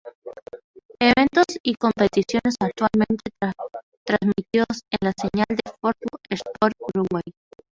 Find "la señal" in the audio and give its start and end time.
5.01-5.45